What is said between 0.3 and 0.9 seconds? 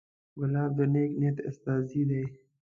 ګلاب د